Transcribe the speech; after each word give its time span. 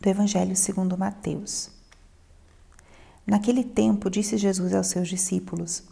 do 0.00 0.08
Evangelho 0.08 0.54
segundo 0.54 0.96
Mateus. 0.96 1.70
Naquele 3.26 3.64
tempo 3.64 4.08
disse 4.08 4.36
Jesus 4.36 4.72
aos 4.72 4.86
seus 4.86 5.08
discípulos: 5.08 5.82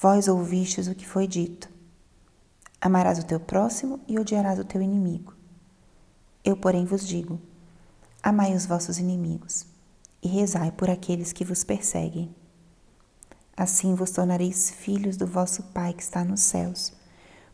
Vós 0.00 0.28
ouvistes 0.28 0.88
o 0.88 0.94
que 0.94 1.06
foi 1.06 1.26
dito: 1.26 1.68
Amarás 2.80 3.18
o 3.18 3.26
teu 3.26 3.38
próximo 3.38 4.00
e 4.08 4.18
odiarás 4.18 4.58
o 4.58 4.64
teu 4.64 4.80
inimigo. 4.80 5.34
Eu, 6.42 6.56
porém, 6.56 6.86
vos 6.86 7.06
digo: 7.06 7.38
Amai 8.22 8.54
os 8.54 8.64
vossos 8.64 8.98
inimigos 8.98 9.66
e 10.22 10.28
rezai 10.28 10.72
por 10.72 10.88
aqueles 10.88 11.32
que 11.32 11.44
vos 11.44 11.62
perseguem. 11.62 12.34
Assim 13.56 13.94
vos 13.94 14.10
tornareis 14.10 14.70
filhos 14.70 15.16
do 15.16 15.26
vosso 15.26 15.64
Pai 15.64 15.92
que 15.92 16.02
está 16.02 16.24
nos 16.24 16.40
céus, 16.40 16.92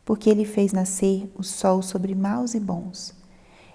porque 0.05 0.31
ele 0.31 0.45
fez 0.45 0.73
nascer 0.73 1.31
o 1.35 1.43
sol 1.43 1.83
sobre 1.83 2.15
maus 2.15 2.55
e 2.55 2.61
bons 2.61 3.24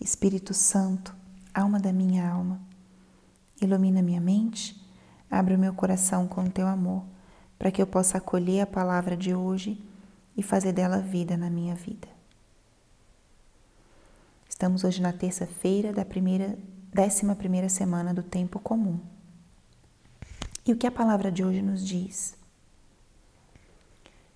Espírito 0.00 0.54
Santo, 0.54 1.14
alma 1.52 1.80
da 1.80 1.92
minha 1.92 2.28
alma, 2.28 2.60
ilumina 3.60 4.00
minha 4.00 4.20
mente, 4.20 4.80
abre 5.30 5.54
o 5.54 5.58
meu 5.58 5.74
coração 5.74 6.28
com 6.28 6.48
teu 6.48 6.66
amor, 6.66 7.04
para 7.58 7.70
que 7.70 7.82
eu 7.82 7.86
possa 7.86 8.18
acolher 8.18 8.60
a 8.60 8.66
palavra 8.66 9.16
de 9.16 9.34
hoje 9.34 9.82
e 10.36 10.42
fazer 10.42 10.72
dela 10.72 11.00
vida 11.00 11.36
na 11.36 11.50
minha 11.50 11.74
vida. 11.74 12.06
Estamos 14.48 14.84
hoje 14.84 15.02
na 15.02 15.12
terça-feira 15.12 15.92
da 15.92 16.04
primeira, 16.04 16.56
décima 16.92 17.34
primeira 17.34 17.68
semana 17.68 18.14
do 18.14 18.22
tempo 18.22 18.58
comum. 18.60 19.00
E 20.64 20.72
o 20.72 20.76
que 20.76 20.86
a 20.86 20.92
palavra 20.92 21.32
de 21.32 21.44
hoje 21.44 21.60
nos 21.60 21.86
diz? 21.86 22.36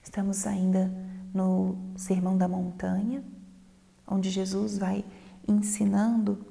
Estamos 0.03 0.47
ainda 0.47 0.93
no 1.33 1.77
Sermão 1.97 2.37
da 2.37 2.49
Montanha, 2.49 3.23
onde 4.07 4.31
Jesus 4.31 4.77
vai 4.77 5.05
ensinando 5.47 6.45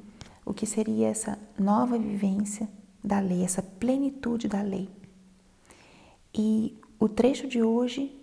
o 0.45 0.53
que 0.53 0.66
seria 0.66 1.08
essa 1.08 1.38
nova 1.58 1.97
vivência 1.97 2.67
da 3.03 3.20
lei, 3.20 3.44
essa 3.44 3.61
plenitude 3.61 4.47
da 4.47 4.61
lei. 4.61 4.89
E 6.34 6.78
o 7.00 7.09
trecho 7.09 7.47
de 7.47 7.62
hoje 7.62 8.16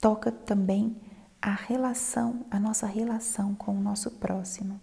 toca 0.00 0.30
também 0.30 0.96
a 1.40 1.52
relação, 1.52 2.44
a 2.50 2.58
nossa 2.58 2.86
relação 2.86 3.54
com 3.54 3.72
o 3.72 3.80
nosso 3.80 4.10
próximo. 4.12 4.80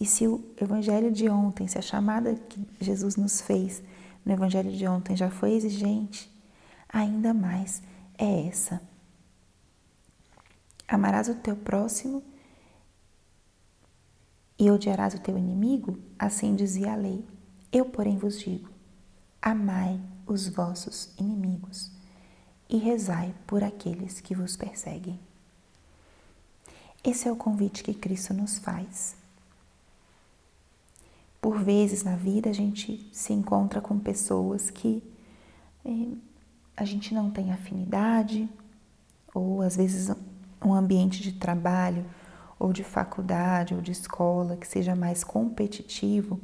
E 0.00 0.06
se 0.06 0.28
o 0.28 0.44
evangelho 0.60 1.10
de 1.10 1.28
ontem, 1.28 1.66
se 1.66 1.78
a 1.78 1.82
chamada 1.82 2.34
que 2.34 2.64
Jesus 2.80 3.16
nos 3.16 3.40
fez 3.40 3.82
no 4.24 4.32
evangelho 4.32 4.70
de 4.70 4.86
ontem 4.86 5.16
já 5.16 5.30
foi 5.30 5.52
exigente, 5.52 6.30
ainda 6.88 7.34
mais 7.34 7.82
é 8.16 8.46
essa. 8.46 8.80
Amarás 10.86 11.28
o 11.28 11.34
teu 11.34 11.56
próximo 11.56 12.22
e 14.58 14.70
odiarás 14.70 15.14
o 15.14 15.20
teu 15.20 15.38
inimigo? 15.38 15.98
Assim 16.18 16.54
dizia 16.54 16.92
a 16.92 16.96
lei. 16.96 17.24
Eu, 17.70 17.84
porém, 17.84 18.18
vos 18.18 18.40
digo: 18.40 18.68
amai 19.40 20.00
os 20.26 20.48
vossos 20.48 21.10
inimigos 21.18 21.90
e 22.68 22.76
rezai 22.76 23.34
por 23.46 23.62
aqueles 23.62 24.20
que 24.20 24.34
vos 24.34 24.56
perseguem. 24.56 25.18
Esse 27.02 27.28
é 27.28 27.32
o 27.32 27.36
convite 27.36 27.82
que 27.82 27.94
Cristo 27.94 28.34
nos 28.34 28.58
faz. 28.58 29.16
Por 31.40 31.62
vezes 31.62 32.02
na 32.02 32.16
vida 32.16 32.50
a 32.50 32.52
gente 32.52 33.08
se 33.12 33.32
encontra 33.32 33.80
com 33.80 33.98
pessoas 33.98 34.70
que 34.70 35.02
eh, 35.84 36.16
a 36.76 36.84
gente 36.84 37.14
não 37.14 37.30
tem 37.30 37.52
afinidade, 37.52 38.48
ou 39.32 39.62
às 39.62 39.76
vezes 39.76 40.14
um 40.62 40.74
ambiente 40.74 41.22
de 41.22 41.32
trabalho 41.32 42.04
ou 42.58 42.72
de 42.72 42.82
faculdade 42.82 43.74
ou 43.74 43.80
de 43.80 43.92
escola 43.92 44.56
que 44.56 44.66
seja 44.66 44.96
mais 44.96 45.22
competitivo, 45.22 46.40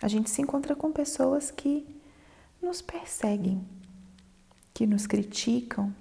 a 0.00 0.08
gente 0.08 0.28
se 0.28 0.42
encontra 0.42 0.74
com 0.74 0.92
pessoas 0.92 1.50
que 1.50 1.86
nos 2.60 2.82
perseguem, 2.82 3.64
que 4.74 4.86
nos 4.86 5.06
criticam, 5.06 5.94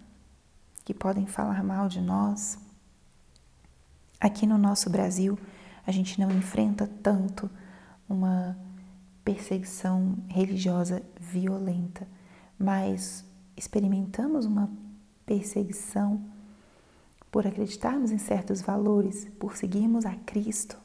que 0.83 0.93
podem 0.93 1.25
falar 1.25 1.63
mal 1.63 1.87
de 1.87 2.01
nós. 2.01 2.57
Aqui 4.19 4.45
no 4.45 4.57
nosso 4.57 4.89
Brasil, 4.89 5.37
a 5.85 5.91
gente 5.91 6.19
não 6.19 6.31
enfrenta 6.31 6.89
tanto 7.01 7.49
uma 8.09 8.57
perseguição 9.23 10.15
religiosa 10.27 11.01
violenta, 11.19 12.07
mas 12.57 13.25
experimentamos 13.55 14.45
uma 14.45 14.69
perseguição 15.25 16.23
por 17.35 17.45
acreditarmos 17.45 18.11
em 18.11 18.17
certos 18.17 18.61
valores, 18.61 19.27
por 19.37 19.57
seguirmos 19.57 20.05
a 20.05 20.15
Cristo. 20.15 20.77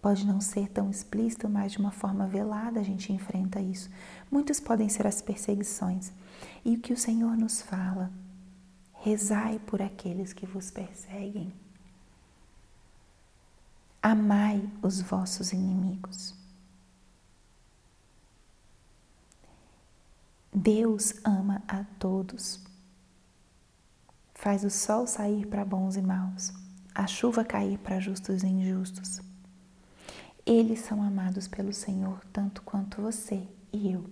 Pode 0.00 0.26
não 0.26 0.40
ser 0.40 0.70
tão 0.70 0.90
explícito, 0.90 1.50
mas 1.50 1.72
de 1.72 1.78
uma 1.78 1.90
forma 1.90 2.26
velada 2.26 2.80
a 2.80 2.82
gente 2.82 3.12
enfrenta 3.12 3.60
isso. 3.60 3.90
Muitos 4.30 4.58
podem 4.58 4.88
ser 4.88 5.06
as 5.06 5.20
perseguições. 5.20 6.14
E 6.64 6.74
o 6.74 6.80
que 6.80 6.94
o 6.94 6.96
Senhor 6.96 7.36
nos 7.36 7.60
fala? 7.60 8.10
Rezai 8.94 9.58
por 9.58 9.82
aqueles 9.82 10.32
que 10.32 10.46
vos 10.46 10.70
perseguem. 10.70 11.52
Amai 14.02 14.66
os 14.80 15.02
vossos 15.02 15.52
inimigos. 15.52 16.34
Deus 20.54 21.16
ama 21.22 21.62
a 21.68 21.84
todos 21.98 22.71
faz 24.42 24.64
o 24.64 24.70
sol 24.70 25.06
sair 25.06 25.46
para 25.46 25.64
bons 25.64 25.94
e 25.94 26.02
maus, 26.02 26.52
a 26.92 27.06
chuva 27.06 27.44
cair 27.44 27.78
para 27.78 28.00
justos 28.00 28.42
e 28.42 28.48
injustos. 28.48 29.20
Eles 30.44 30.80
são 30.80 31.00
amados 31.00 31.46
pelo 31.46 31.72
Senhor 31.72 32.20
tanto 32.32 32.60
quanto 32.62 33.00
você 33.00 33.46
e 33.72 33.92
eu. 33.92 34.04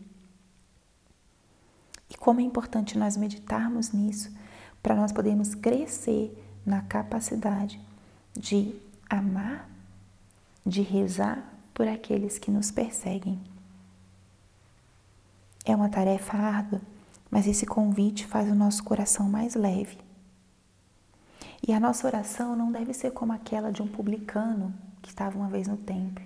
E 2.08 2.16
como 2.16 2.38
é 2.38 2.44
importante 2.44 2.96
nós 2.96 3.16
meditarmos 3.16 3.90
nisso 3.90 4.32
para 4.80 4.94
nós 4.94 5.10
podermos 5.10 5.56
crescer 5.56 6.32
na 6.64 6.82
capacidade 6.82 7.80
de 8.32 8.76
amar, 9.08 9.68
de 10.64 10.80
rezar 10.80 11.44
por 11.74 11.88
aqueles 11.88 12.38
que 12.38 12.52
nos 12.52 12.70
perseguem. 12.70 13.40
É 15.64 15.74
uma 15.74 15.88
tarefa 15.88 16.36
árdua, 16.36 16.80
mas 17.28 17.48
esse 17.48 17.66
convite 17.66 18.24
faz 18.28 18.48
o 18.48 18.54
nosso 18.54 18.84
coração 18.84 19.28
mais 19.28 19.56
leve 19.56 20.08
e 21.66 21.72
a 21.72 21.80
nossa 21.80 22.06
oração 22.06 22.56
não 22.56 22.72
deve 22.72 22.94
ser 22.94 23.12
como 23.12 23.32
aquela 23.32 23.70
de 23.70 23.82
um 23.82 23.86
publicano 23.86 24.74
que 25.02 25.10
estava 25.10 25.36
uma 25.38 25.48
vez 25.48 25.68
no 25.68 25.76
templo, 25.76 26.24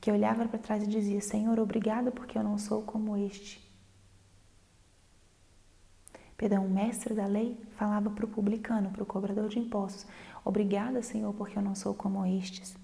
que 0.00 0.10
olhava 0.10 0.46
para 0.48 0.58
trás 0.58 0.82
e 0.82 0.86
dizia: 0.86 1.20
Senhor, 1.20 1.58
obrigado 1.58 2.10
porque 2.10 2.38
eu 2.38 2.42
não 2.42 2.56
sou 2.56 2.82
como 2.82 3.16
este. 3.16 3.62
Perdão, 6.36 6.66
o 6.66 6.70
mestre 6.70 7.14
da 7.14 7.26
lei 7.26 7.60
falava 7.76 8.10
para 8.10 8.24
o 8.24 8.28
publicano, 8.28 8.90
para 8.90 9.02
o 9.02 9.06
cobrador 9.06 9.48
de 9.48 9.58
impostos: 9.58 10.06
Obrigada, 10.44 11.02
Senhor, 11.02 11.32
porque 11.34 11.58
eu 11.58 11.62
não 11.62 11.74
sou 11.74 11.94
como 11.94 12.24
estes. 12.24 12.74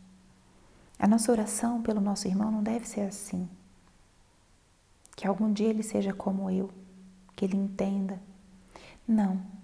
A 0.98 1.08
nossa 1.08 1.32
oração 1.32 1.80
pelo 1.80 2.00
nosso 2.00 2.28
irmão 2.28 2.50
não 2.50 2.62
deve 2.62 2.86
ser 2.86 3.02
assim. 3.02 3.48
Que 5.16 5.26
algum 5.26 5.50
dia 5.50 5.68
ele 5.68 5.82
seja 5.82 6.12
como 6.12 6.50
eu, 6.50 6.70
que 7.34 7.44
ele 7.44 7.56
entenda. 7.56 8.20
Não 9.08 9.59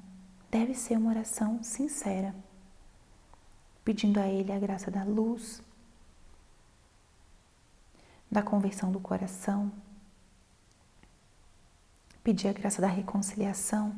deve 0.58 0.74
ser 0.74 0.96
uma 0.96 1.10
oração 1.10 1.62
sincera, 1.62 2.34
pedindo 3.84 4.18
a 4.18 4.26
Ele 4.26 4.50
a 4.50 4.58
graça 4.58 4.90
da 4.90 5.04
luz, 5.04 5.62
da 8.30 8.42
conversão 8.42 8.90
do 8.90 8.98
coração, 8.98 9.70
pedir 12.24 12.48
a 12.48 12.54
graça 12.54 12.80
da 12.80 12.88
reconciliação, 12.88 13.94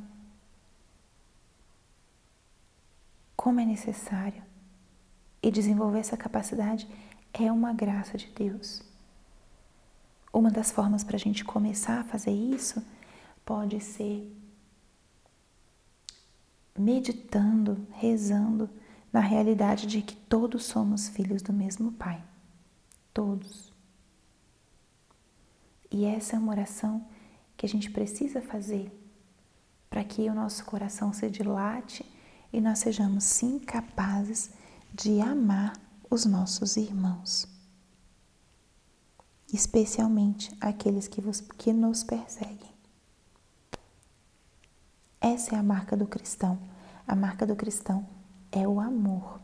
como 3.37 3.60
é 3.60 3.64
necessário, 3.64 4.43
e 5.40 5.52
desenvolver 5.52 6.00
essa 6.00 6.16
capacidade 6.16 6.88
é 7.32 7.52
uma 7.52 7.72
graça 7.72 8.19
de 8.19 8.26
Deus. 8.32 8.82
Uma 10.32 10.50
das 10.50 10.72
formas 10.72 11.05
para 11.05 11.14
a 11.14 11.20
gente 11.20 11.44
começar 11.44 12.00
a 12.00 12.05
fazer 12.05 12.32
isso 12.32 12.84
pode 13.46 13.81
ser 13.81 14.28
meditando, 16.79 17.87
rezando 17.93 18.69
na 19.13 19.21
realidade 19.21 19.87
de 19.87 20.03
que 20.03 20.15
todos 20.15 20.65
somos 20.65 21.09
filhos 21.09 21.43
do 21.43 21.53
mesmo 21.53 21.93
Pai. 21.93 22.23
Todos. 23.13 23.73
E 25.91 26.05
essa 26.05 26.37
é 26.37 26.39
uma 26.39 26.53
oração 26.53 27.07
que 27.57 27.67
a 27.67 27.69
gente 27.69 27.91
precisa 27.91 28.41
fazer 28.41 28.93
para 29.89 30.05
que 30.05 30.29
o 30.29 30.35
nosso 30.35 30.65
coração 30.65 31.13
se 31.13 31.29
dilate 31.31 32.05
e 32.53 32.61
nós 32.61 32.79
sejamos 32.79 33.25
sim 33.25 33.59
capazes 33.59 34.51
de 34.93 35.21
amar 35.21 35.73
os 36.11 36.25
nossos 36.25 36.77
irmãos, 36.77 37.47
especialmente 39.53 40.55
aqueles 40.61 41.07
que, 41.09 41.21
vos, 41.21 41.41
que 41.41 41.73
nos 41.73 42.03
perseguem. 42.03 42.78
Essa 45.35 45.57
é 45.57 45.59
a 45.59 45.63
marca 45.63 45.95
do 45.95 46.07
cristão. 46.07 46.59
A 47.07 47.15
marca 47.15 47.47
do 47.47 47.55
cristão 47.55 48.07
é 48.51 48.67
o 48.67 48.81
amor. 48.81 49.39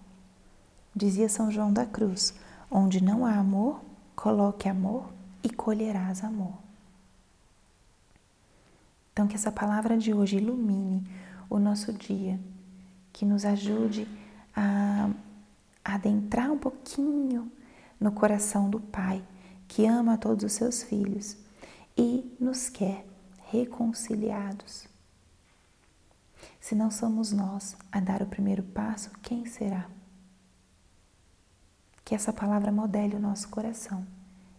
Dizia 0.96 1.28
São 1.28 1.50
João 1.50 1.70
da 1.70 1.84
Cruz: 1.84 2.32
onde 2.70 3.04
não 3.04 3.26
há 3.26 3.34
amor, 3.34 3.82
coloque 4.16 4.66
amor 4.66 5.12
e 5.42 5.50
colherás 5.50 6.24
amor. 6.24 6.54
Então, 9.12 9.28
que 9.28 9.34
essa 9.34 9.52
palavra 9.52 9.98
de 9.98 10.14
hoje 10.14 10.38
ilumine 10.38 11.06
o 11.50 11.58
nosso 11.58 11.92
dia, 11.92 12.40
que 13.12 13.26
nos 13.26 13.44
ajude 13.44 14.08
a 14.56 15.10
adentrar 15.84 16.50
um 16.50 16.58
pouquinho 16.58 17.52
no 18.00 18.10
coração 18.10 18.70
do 18.70 18.80
Pai, 18.80 19.22
que 19.68 19.84
ama 19.84 20.16
todos 20.16 20.44
os 20.44 20.52
seus 20.54 20.82
filhos 20.82 21.36
e 21.94 22.34
nos 22.40 22.70
quer 22.70 23.06
reconciliados. 23.50 24.93
Se 26.64 26.74
não 26.74 26.90
somos 26.90 27.30
nós 27.30 27.76
a 27.92 28.00
dar 28.00 28.22
o 28.22 28.26
primeiro 28.26 28.62
passo, 28.62 29.10
quem 29.20 29.44
será? 29.44 29.86
Que 32.02 32.14
essa 32.14 32.32
palavra 32.32 32.72
modele 32.72 33.16
o 33.16 33.20
nosso 33.20 33.50
coração 33.50 34.06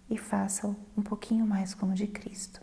e 0.08 0.16
faça-o 0.16 0.76
um 0.96 1.02
pouquinho 1.02 1.48
mais 1.48 1.74
como 1.74 1.96
de 1.96 2.06
Cristo. 2.06 2.62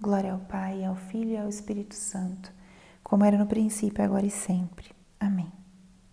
Glória 0.00 0.32
ao 0.32 0.40
Pai, 0.40 0.84
ao 0.84 0.96
Filho 0.96 1.30
e 1.30 1.36
ao 1.36 1.48
Espírito 1.48 1.94
Santo, 1.94 2.52
como 3.00 3.24
era 3.24 3.38
no 3.38 3.46
princípio, 3.46 4.02
agora 4.02 4.26
e 4.26 4.30
sempre. 4.30 4.90
Amém. 5.20 5.52